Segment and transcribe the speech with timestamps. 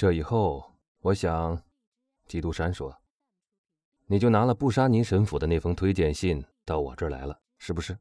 [0.00, 0.64] 这以后，
[1.00, 1.62] 我想，
[2.26, 3.02] 基督山说，
[4.06, 7.98] 你就拿了布沙尼神府的那封推荐信到我这儿来了，是不是？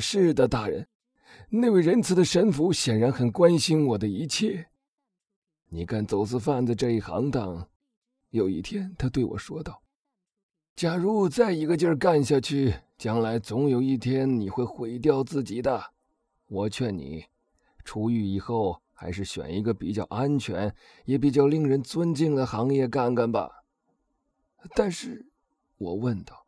[0.00, 0.88] 是的，大人。
[1.48, 4.66] 那位仁慈的神父显然很关心我的一切。
[5.68, 7.68] 你干走私贩子这一行当，
[8.30, 9.80] 有一天他对我说道
[10.74, 15.92] ：“假如再一个劲儿干下去，将来总有一天你会毁掉自己的。
[16.48, 17.26] 我劝你，
[17.84, 20.74] 出狱以后还是选一个比较安全
[21.04, 23.64] 也比较令人尊敬的行业干干吧。”
[24.74, 25.26] 但是，
[25.76, 26.46] 我问道：“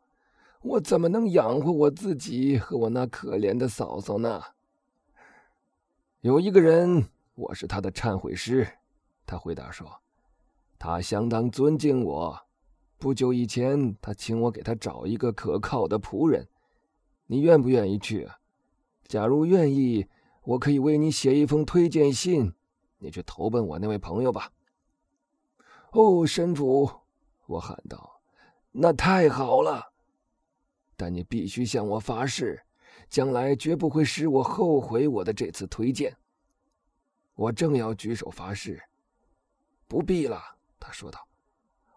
[0.63, 4.41] 我怎么能养活我自己和我那可怜的嫂嫂呢？”
[6.21, 8.67] 有一个人，我是他的忏悔师。
[9.25, 9.87] 他回答说
[10.79, 12.39] ：“他相当尊敬我。
[12.97, 16.47] 不久以前，他请我给他找一个可靠的仆人。
[17.27, 18.27] 你愿不愿意去？
[19.07, 20.07] 假如愿意，
[20.47, 22.53] 我可以为你写一封推荐信。
[22.99, 24.49] 你去投奔我那位朋友吧。”
[25.91, 26.89] 哦，神主，
[27.47, 28.21] 我喊道
[28.71, 29.91] ：“那太好了！
[30.95, 32.63] 但你必须向我发誓。”
[33.09, 36.17] 将来绝不会使我后悔我的这次推荐。
[37.35, 38.81] 我正要举手发誓，
[39.87, 40.57] 不必了。
[40.77, 41.25] 他说道：“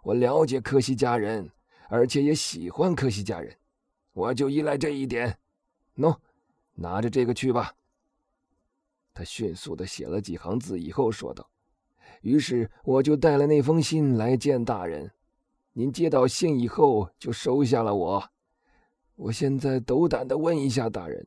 [0.05, 1.51] 我了解科西家人，
[1.89, 3.57] 而且也喜欢科西家人，
[4.13, 5.37] 我就依赖这一点。
[5.97, 6.17] 喏，
[6.75, 7.75] 拿着这个去吧。”
[9.21, 11.47] 他迅速的写了几行字以后说道
[12.23, 15.13] ：“于是我就带了那封信来见大人。
[15.75, 18.31] 您接到信以后就收下了我。”
[19.17, 21.27] 我现在斗胆的问一下大人，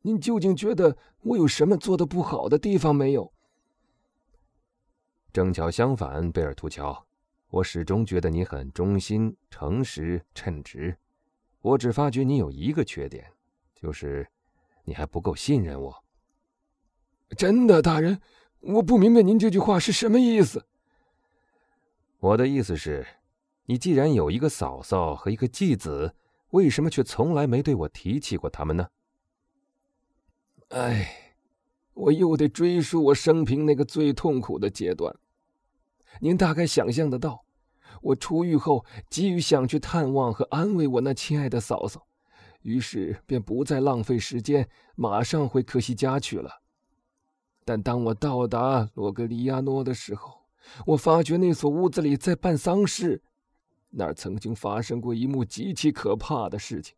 [0.00, 3.30] 您究竟觉得我有什么做的不好的地方没有？
[5.30, 7.06] 正巧相反，贝尔图乔，
[7.50, 10.96] 我始终觉得你很忠心、诚实、称职。
[11.60, 13.30] 我只发觉你有一个缺点，
[13.74, 14.26] 就是
[14.84, 16.02] 你还不够信任我。
[17.36, 18.20] 真的，大人，
[18.60, 20.66] 我不明白您这句话是什么意思。
[22.18, 23.06] 我的意思是，
[23.66, 26.14] 你既然有一个嫂嫂和一个继子。
[26.50, 28.88] 为什么却从来没对我提起过他们呢？
[30.70, 31.36] 哎，
[31.94, 35.14] 我又得追溯我生平那个最痛苦的阶段。
[36.20, 37.44] 您大概想象得到，
[38.02, 42.04] 我出狱后急于想去探望和安慰我那亲爱的嫂嫂，
[42.62, 46.59] 于是便不再浪费时间，马上回科西家去了。
[47.64, 50.40] 但当我到达罗格里亚诺的时候，
[50.86, 53.22] 我发觉那所屋子里在办丧事。
[53.90, 56.94] 那儿曾经发生过一幕极其可怕的事情，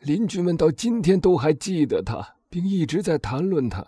[0.00, 3.84] 邻居们到今天都还记得他，并一直在谈论他。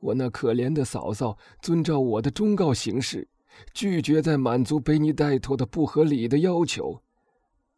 [0.00, 3.28] 我那可怜的嫂嫂遵照我的忠告行事，
[3.72, 7.00] 拒绝再满足贝尼戴托的不合理的要求，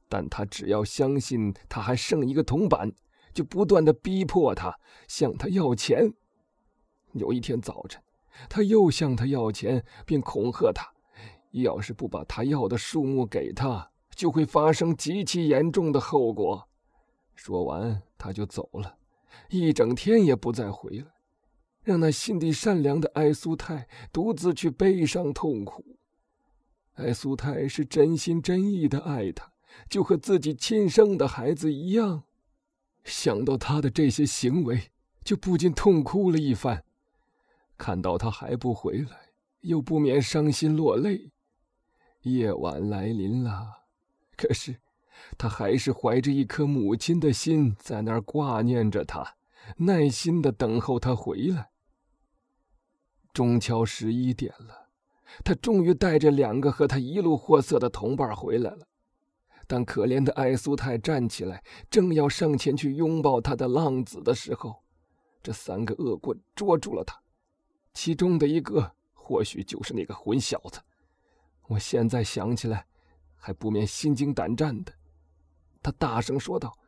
[0.08, 2.90] 但他只要相信他还剩一个铜板，
[3.32, 4.74] 就不断的逼迫他，
[5.06, 6.12] 向他要钱。
[7.12, 8.02] 有一天早晨，
[8.48, 10.86] 他又向他要钱，并恐吓他。
[11.52, 16.68] 要是不把他要的数目给他，就会发生极其严重的后果。
[17.34, 18.98] 说完，他就走了，
[19.48, 21.06] 一整天也不再回来，
[21.82, 25.82] 让那心地善良的艾苏泰独自去悲伤痛苦。
[26.94, 29.50] 艾苏泰是真心真意的爱他，
[29.88, 32.24] 就和自己亲生的孩子一样。
[33.04, 34.90] 想到他的这些行为，
[35.24, 36.84] 就不禁痛哭了一番。
[37.78, 39.30] 看到他还不回来，
[39.60, 41.30] 又不免伤心落泪。
[42.22, 43.84] 夜晚来临了，
[44.36, 44.76] 可是
[45.38, 49.36] 他还是怀着一颗母亲的心在那儿挂念着他，
[49.76, 51.70] 耐心的等候他回来。
[53.32, 54.88] 中敲十一点了，
[55.44, 58.88] 他终于带着两个和他一路货色的同伴回来了。
[59.68, 64.82] 当可怜的艾苏泰站起来，正要上前去拥抱他的浪子的时候，
[65.42, 67.20] 这三个恶棍捉住了他，
[68.00, 70.78] 其中的一个或许就是那个混小子。
[71.66, 72.86] 我现在想起来，
[73.34, 74.92] 还不免心惊胆战的。
[75.82, 76.78] 他大声说道：“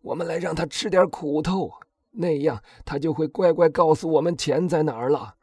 [0.00, 1.70] 我们来让他吃点苦头，
[2.12, 5.36] 那样他就会乖乖告诉我们钱在哪儿了。”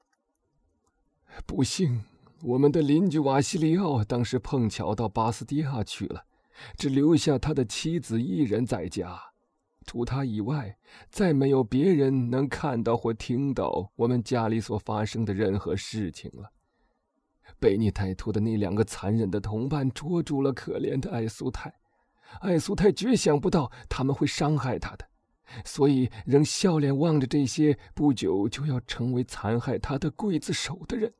[1.45, 2.03] 不幸，
[2.41, 6.25] 我们的邻居瓦西里奥当时碰巧到巴斯蒂亚去了，
[6.75, 9.28] 只留下他的妻子一人在家。
[9.89, 10.77] 除他以外，
[11.09, 16.51] 再没有别人能看到或听到我们家里所发生的任何事情了。
[17.59, 21.73] 被你歹徒的那两个残忍的同伴捉住了可怜的艾苏泰，
[22.41, 25.05] 艾苏泰绝想不到他们会伤害他的，
[25.65, 31.11] 所以仍笑脸望着这些不久就要成为残害他的刽子手的人。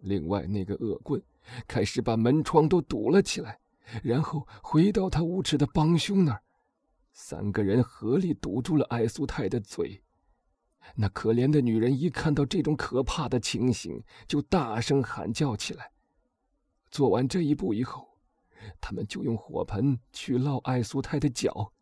[0.00, 1.22] 另外，那个恶棍
[1.68, 3.60] 开始把门窗都堵了起来，
[4.02, 6.42] 然后回到他无耻的帮凶那儿，
[7.12, 10.02] 三个人合力堵住了艾苏泰的嘴。
[10.96, 15.92] 那可怜的女人一看到这种可怕的情形，就大声喊叫起来。
[16.90, 18.18] 做完这一步以后，
[18.80, 21.72] 他们就用火盆去烙艾苏泰的脚，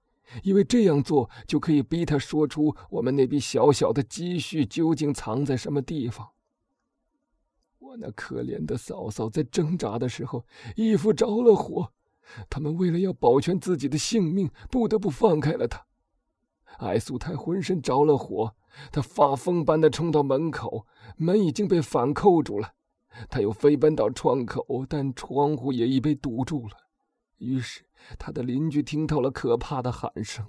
[0.43, 6.31] 因为这样做就可以逼他说出我们那笔小小的积蓄究竟藏在什么地方。
[7.79, 10.45] 我那可怜的嫂嫂在挣扎的时候，
[10.77, 11.93] 衣服着了火，
[12.49, 15.87] 他们为了要保全自己的性命，不得不放开了她。
[16.79, 18.55] 艾苏泰浑身着了火，
[18.93, 20.87] 他发疯般的冲到门口，
[21.17, 22.75] 门已经被反扣住了。
[23.29, 26.77] 他又飞奔到窗口，但窗户也已被堵住了。
[27.39, 27.85] 于是
[28.19, 30.47] 他的邻居听到了可怕的喊声，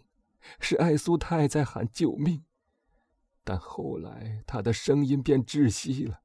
[0.59, 2.43] 是艾苏泰在喊救命。
[3.43, 6.19] 但后来他的声音变窒息了，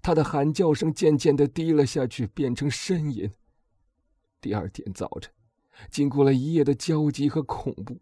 [0.00, 3.32] 他的喊叫声渐渐的低了下去，变成呻吟。
[4.40, 5.30] 第二天早晨，
[5.90, 8.00] 经过了一夜的焦急和恐怖。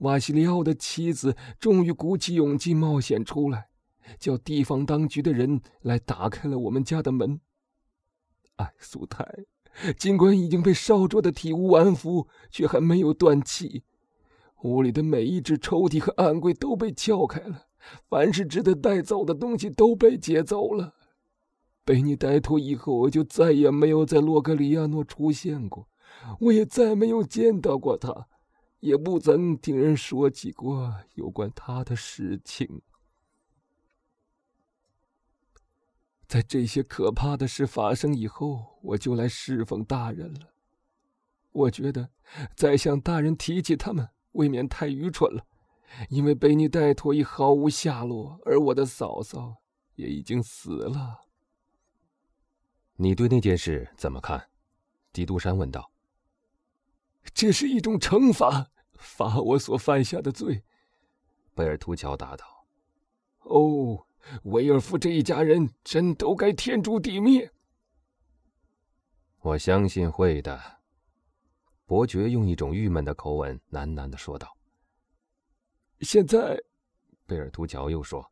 [0.00, 3.68] 瓦西里奥的妻子终于鼓起勇气冒险出来，
[4.18, 7.40] 叫地方当局的人来打开了我们家的门。
[8.56, 9.24] 艾苏泰，
[9.96, 13.84] 尽管已经被烧灼的体无完肤，却还没有断气。
[14.62, 17.68] 屋里的每一只抽屉和暗柜都被撬开了，
[18.08, 20.96] 凡是值得带走的东西都被劫走了。
[21.90, 25.88] 被你带脱以后，我就再也没有在洛格里亚诺出现过，
[26.38, 28.28] 我也再没有见到过他。
[28.78, 32.80] 也不曾听人说起过有关他的事情。
[36.28, 40.54] 在这些可怕的事发生以后，我就来侍奉大人了。
[41.50, 42.10] 我觉得
[42.54, 45.44] 再向大人提起他们，未免太愚蠢了，
[46.08, 49.56] 因为贝尼戴托已毫无下落，而我的嫂嫂
[49.96, 51.29] 也已经死了。
[53.02, 54.50] 你对那件事怎么看？
[55.14, 55.90] 基督山问道。
[57.32, 60.64] 这是一种惩罚，罚我所犯下的罪。”
[61.56, 62.66] 贝尔图乔答道。
[63.48, 64.06] “哦，
[64.42, 67.50] 威尔夫这一家人真都该天诛地灭。”
[69.40, 70.60] 我相信会的。”
[71.86, 74.58] 伯爵用一种郁闷的口吻喃喃的说道。
[76.02, 76.62] “现在，”
[77.24, 78.30] 贝尔图乔又说，“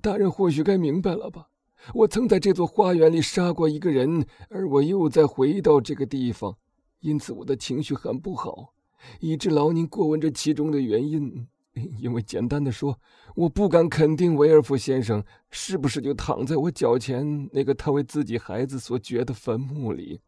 [0.00, 1.48] 大人或许该明白了吧？
[1.94, 6.56] 我曾在这座花园里杀过一个人，而我又再回到这个地方。”
[7.00, 8.72] 因此，我的情绪很不好，
[9.20, 11.48] 以致劳您过问这其中的原因。
[11.98, 13.00] 因为简单的说，
[13.34, 20.20] 我不敢肯定维尔夫先生是不是就躺在我脚前那个他为自己孩子所掘的坟墓里。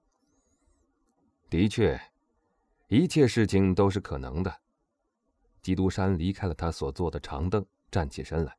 [1.50, 2.00] 的确，
[2.89, 4.53] 一切事情都是可能的。
[5.61, 8.57] 基督山离开了他所坐的长凳，站起身来。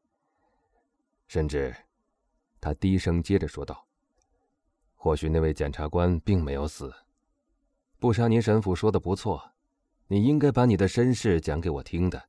[1.27, 1.75] 甚至，
[2.65, 3.85] 他低声接着说道
[4.97, 6.91] ：“或许那位检察官并没有死。”
[8.01, 9.51] 布沙尼神父说的不错，
[10.07, 12.27] 你应该把你的身世讲给我听的，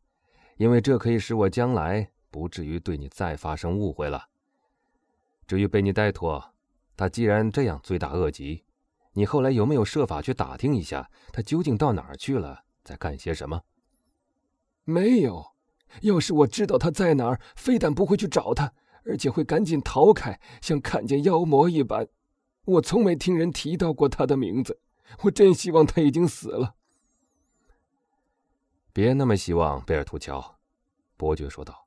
[0.58, 4.28] 因为这可以使我将来不至于对你再发生误会了。
[5.46, 6.52] 至于贝尼戴托，
[6.98, 8.62] 他既然这样罪大恶极，
[9.14, 13.62] 你后来有没有设法去打听一下他究竟到哪儿去了，在干些什么？
[14.84, 15.56] 没有。
[16.02, 18.74] 要是我知道他在哪儿，非但不会去找他，
[19.06, 22.08] 而且会赶紧逃开，像看见妖魔一般。
[22.64, 24.80] 我从没听人提到过他的名字。
[25.22, 26.74] 我真希望他已经死了。
[28.92, 30.56] 别那么希望，贝尔图乔，
[31.16, 31.86] 伯爵说道。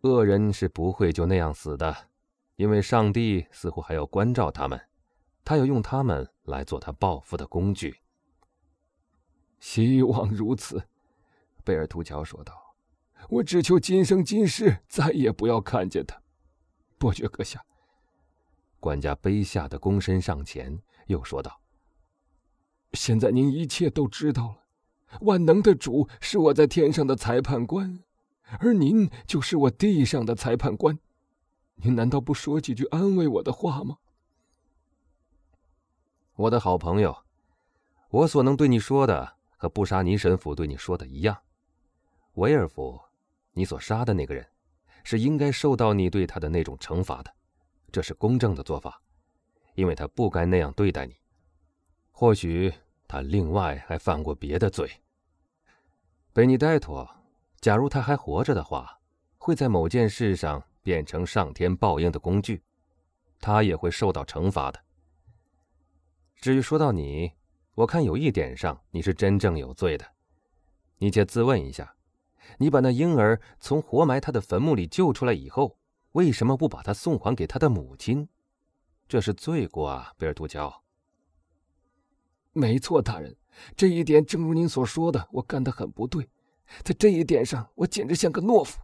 [0.00, 1.94] 恶人是不会就那样死的，
[2.56, 4.80] 因为上帝似乎还要关照他们，
[5.44, 7.98] 他要用他们来做他报复的工具。
[9.60, 10.82] 希望如此，
[11.64, 12.67] 贝尔图乔说道。
[13.28, 16.20] 我只求今生今世再也不要看见他。
[16.96, 17.62] 伯爵阁下，
[18.80, 21.60] 管家卑下的躬身上前，又说道。
[22.94, 24.56] 现在您一切都知道了，
[25.20, 28.02] 万能的主是我在天上的裁判官，
[28.60, 30.98] 而您就是我地上的裁判官。
[31.74, 33.98] 您难道不说几句安慰我的话吗？
[36.34, 37.24] 我的好朋友，
[38.08, 41.36] 我所能对你说的和布沙尼神父对你说的一样。
[42.34, 43.00] 维尔福，
[43.58, 44.46] 你所杀的那个人，
[45.02, 47.34] 是应该受到你对他的那种惩罚的，
[47.90, 49.02] 这是公正的做法，
[49.74, 51.16] 因为他不该那样对待你。
[52.12, 52.72] 或许
[53.08, 54.88] 他另外还犯过别的罪。
[56.32, 57.04] 贝尼戴托，
[57.60, 59.00] 假如他还活着的话，
[59.38, 62.62] 会在某件事上变成上天报应的工具，
[63.40, 64.80] 他也会受到惩罚的。
[66.36, 67.32] 至于说到你，
[67.74, 70.06] 我看有一点上你是真正有罪的。
[70.98, 71.92] 你且自问一下：
[72.56, 75.76] 你把那婴儿从活埋他的坟墓里救出来以后，
[76.12, 78.28] 为什么不把他送还给他的母亲？
[79.06, 80.82] 这是罪过啊，贝尔图乔。
[82.52, 83.36] 没错，大人，
[83.76, 86.28] 这一点正如您所说的，我干得很不对，
[86.82, 88.80] 在这一点上，我简直像个懦夫。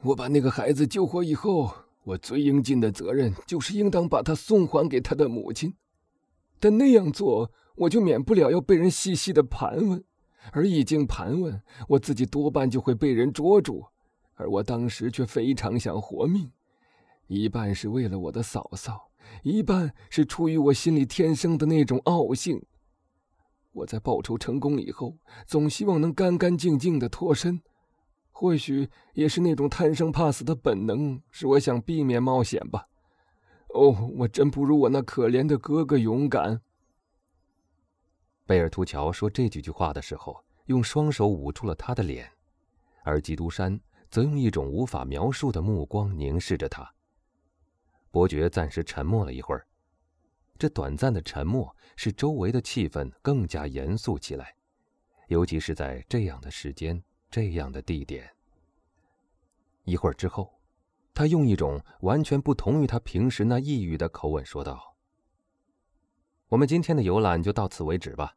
[0.00, 1.72] 我把那个孩子救活以后，
[2.02, 5.76] 我最应尽的责任就是应当把他送还给他的母亲。
[6.58, 10.04] 但那样做，我就免不了要被人细细的盘问，
[10.50, 13.84] 而一经盘问，我自己多半就会被人捉住。
[14.34, 16.50] 而我当时却非常想活命，
[17.28, 19.10] 一半是为了我的嫂嫂，
[19.42, 22.60] 一半是出于我心里天生的那种傲性。
[23.72, 27.60] 我在报仇成功以后，总希望能干干净净的脱身。
[28.30, 32.88] 或许也是那种贪生怕死的本能，使我想避免冒险吧。
[33.68, 36.60] 哦，我真不如我那可怜的哥哥勇敢。
[38.52, 42.30] 贝尔图乔说这几句话的时候，用双手捂住了他的脸，
[43.02, 43.80] 而基督山
[44.10, 46.86] 则用一种无法描述的目光凝视着他。
[48.10, 49.66] 伯爵暂时沉默了一会儿，
[50.58, 54.54] 这短暂的沉默使周围的气氛更加严肃起来，
[55.28, 58.30] 尤其是在这样的时间、这样的地点。
[59.84, 60.52] 一会儿之后。
[61.14, 64.94] 他用一种完全不同于他平时那抑郁的口吻说道
[66.48, 68.34] ：“我们今天的游览就到此为止吧。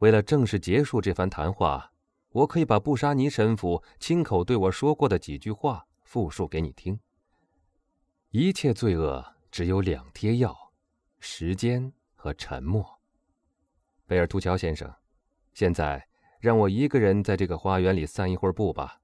[0.00, 1.92] 为了正式结束这番谈话，
[2.30, 6.98] 我可以把布沙尼神父亲口对我说过的几句话复述给你听。
[8.30, 10.56] 一切罪恶只有两贴药：
[11.18, 12.98] 时间和沉默。
[14.06, 14.90] 贝尔图乔先生，
[15.52, 16.08] 现在
[16.40, 19.00] 让我一个人在这个花园里散一会儿步吧。”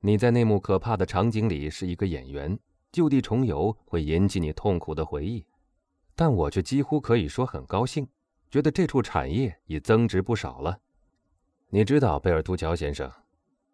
[0.00, 2.58] 你在那幕可怕的场景里是一个演员，
[2.90, 5.46] 就地重游会引起你痛苦的回忆，
[6.14, 8.08] 但我却几乎可以说很高兴，
[8.54, 10.78] 觉得这处产业已增值不少了。
[11.70, 13.12] 你知道，贝尔图乔先生，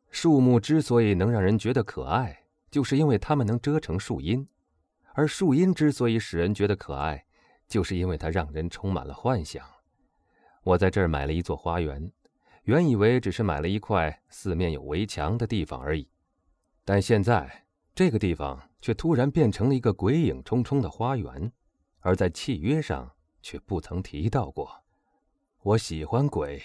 [0.09, 4.47] 树木之所以能让人觉得可爱，就是因为它们能遮成树荫；
[5.13, 7.27] 而树荫之所以使人觉得可爱，
[7.69, 9.63] 就是因为它让人充满了幻想。
[10.63, 12.11] 我在这儿买了一座花园，
[12.63, 16.09] 原以为只是买了一块四面有围墙的地方而已。
[16.87, 21.53] 但现在这个地方却突然变成了一个鬼影重重的花园，
[21.99, 24.71] 而在契约上却不曾提到过。
[25.63, 26.63] 我喜欢鬼，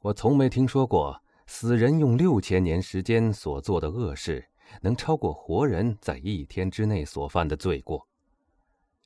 [0.00, 4.48] 我从没听说过死人用六千年时间所做的恶事
[4.80, 8.06] 能超过活人在一天之内所犯的罪过。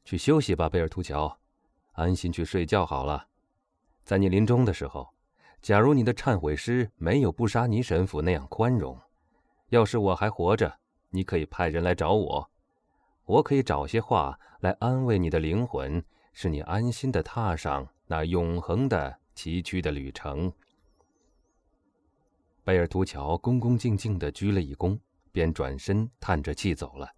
[0.04, 1.38] 去休息吧，贝尔图乔，
[1.92, 3.26] 安心去睡觉好了。
[4.04, 5.08] 在你临终的时候，
[5.62, 8.98] 假如你的忏悔诗没有布沙尼神父那样宽容。
[9.68, 12.50] 要是我还活着，你可以派人来找我，
[13.24, 20.52] 我可以找些话来安慰你的灵魂，是你安心的踏上那永恒的崎岖的旅程。
[22.62, 24.98] 贝尔图乔恭恭敬敬地鞠了一躬，
[25.32, 27.10] 便转身叹着气走了。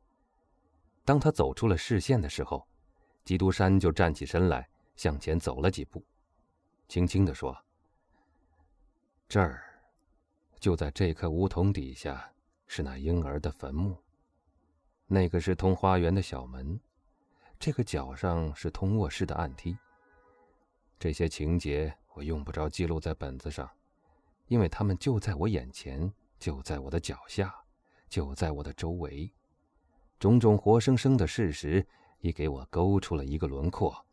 [1.05, 2.67] 当他走出了视线的时候，
[3.25, 6.05] 基督山就站起身来，向前走了几步，
[6.89, 7.57] 轻轻地说
[9.29, 9.63] ：“这儿，
[10.61, 12.29] 就在这棵梧桐底下。”
[12.75, 13.95] 是那婴儿的坟墓。
[15.07, 16.81] 那个是通花园的小门，
[17.63, 19.79] 这个角上是通卧室的暗梯。
[20.99, 23.71] 这些情节我用不着记录在本子上，
[24.49, 27.55] 因为他们就在我眼前，就在我的脚下，
[28.09, 29.33] 就在我的周围。
[30.19, 31.87] 种种活生生的事实
[32.19, 34.05] 已给我勾出了一个轮廓。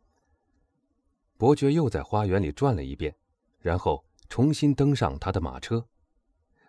[1.36, 3.16] 伯爵又在花园里转了一遍，
[3.58, 5.84] 然后重新登上他的马车。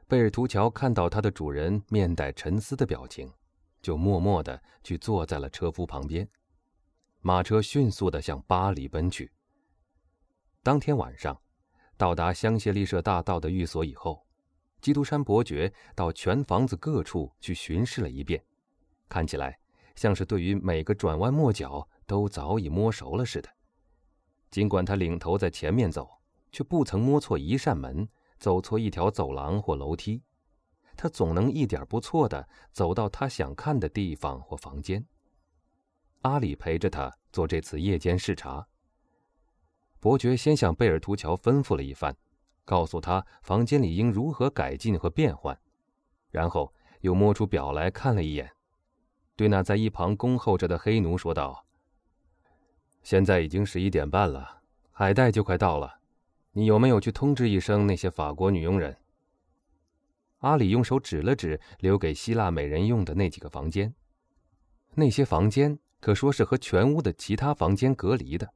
[0.08, 3.30] 贝尔图乔看到他的主人面带沉思的表情，
[3.82, 6.26] 就默默地去坐在了车夫旁边。
[7.20, 9.30] 马车迅速地向巴黎奔去。
[10.62, 11.40] 当天晚上，
[11.96, 14.26] 到达香榭丽舍大道的寓所以后，
[14.80, 18.42] 基督山伯爵到全房子各处去巡视了一遍，
[19.08, 19.58] 看起来
[19.94, 23.50] 像是对于每个转弯抹角都早已摸熟了似的。
[24.50, 26.08] 尽管他领头在前面走，
[26.50, 28.08] 却不曾摸错一扇门。
[28.38, 30.22] 走错一条走廊或楼梯，
[30.96, 35.04] 他总能一点不错的走到他想看的地方或房间。
[36.22, 38.66] 阿里陪着他做这次夜间视察。
[39.98, 42.16] 伯爵先向贝尔图乔吩咐了一番，
[42.64, 45.58] 告诉他房间里应如何改进和变换，
[46.30, 48.50] 然后又摸出表来看了一眼，
[49.36, 51.66] 对那在一旁恭候着的黑奴说道
[53.02, 55.98] ：“现在已经十一点半了，海带就快到了。”
[56.52, 58.96] 你有没有去通知一声那些法国女佣人？
[60.38, 63.94] 阿里用手指了指留给希腊美人用的那几个房间，
[64.94, 68.52] 那些房间可说是和全屋的其他房间隔离的。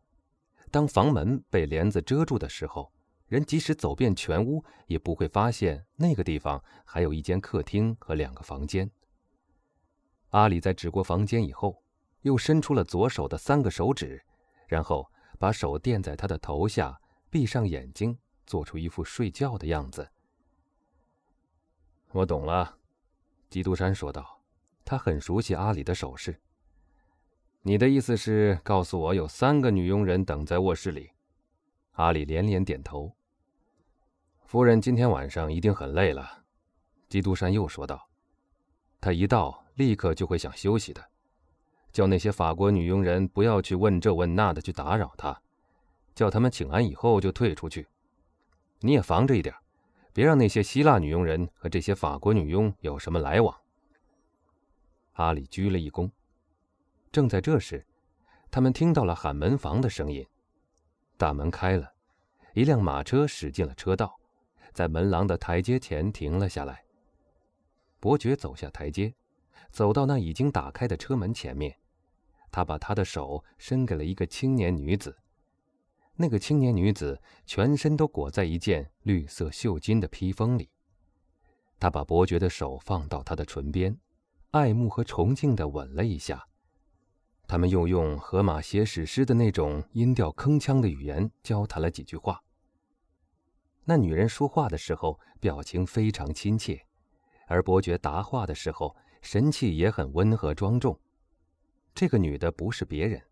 [0.70, 2.92] 当房门被帘子遮住的时候，
[3.26, 8.90] 人即使走遍全屋，也不会发现那个地方还有一间客厅和两个房间。
[10.30, 11.80] 阿里在指过房间以后，
[12.22, 14.20] 又伸出了左手的三个手指，
[14.66, 15.08] 然后
[15.38, 16.98] 把手垫在他的头下。
[17.30, 20.08] 闭上眼睛，做出一副睡觉的样子。
[22.12, 22.78] 我懂了，
[23.50, 24.40] 基督山说道
[24.86, 26.40] ：“他很熟悉阿里的手势。
[27.66, 31.10] 你的意思是告诉我有三个女佣人等在卧室里？
[31.92, 33.10] 阿里连连点头。
[34.44, 36.44] 夫人今天晚上一定很累了，
[37.08, 38.06] 基督山又说道。
[39.00, 41.02] 他一到，立刻就会想休息的。
[41.90, 45.40] 叫那些法国女佣人不要去问这问那的去打扰他，
[46.14, 47.88] 叫他们请安以后就退出去。
[48.80, 49.54] 你也防着一点，
[50.12, 53.58] 别让那些希腊女佣人和这些法国女佣有什么来往。
[55.14, 56.10] 阿里鞠了一躬。
[57.14, 57.86] 正在这时，
[58.50, 60.26] 他们听到了喊门房的声音，
[61.16, 61.92] 大门开了，
[62.54, 64.18] 一辆马车驶进了车道，
[64.72, 66.82] 在门廊的台阶前停了下来。
[68.00, 69.14] 伯爵走下台阶，
[69.70, 71.78] 走到那已经打开的车门前面，
[72.50, 75.16] 他把他的手伸给了一个青年女子。
[76.16, 80.68] 那个青年女子全身都裹在一件绿色绣金的披风里，
[81.78, 83.96] 他把伯爵的手放到她的唇边，
[84.50, 86.48] 爱慕和崇敬地吻了一下。
[87.46, 92.42] 他们又用荷马写史诗的那种音调铿锵的语言交谈了几句话。
[93.84, 96.86] 那女人说话的时候表情非常亲切，
[97.46, 100.98] 而伯爵答话的时候神气也很温和庄重。
[101.94, 103.22] 这个女的不是别人，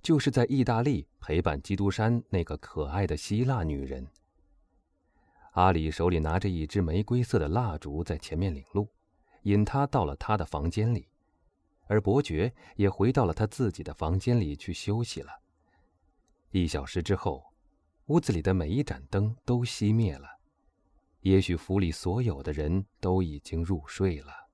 [0.00, 4.06] 就是在意大利陪伴基督山那个可爱的希腊女人。
[5.52, 8.88] 阿里手里拿着一支玫瑰色的蜡烛，在前面领路，
[9.42, 11.08] 引他到了他的房间里。
[11.86, 15.32] 而伯爵也回到了他自己的房间里去休息了。
[16.50, 17.44] 一小时之后，
[18.06, 20.28] 屋子里的每一盏灯都熄灭了，
[21.20, 24.45] 也许府里所有的人都已经入睡了。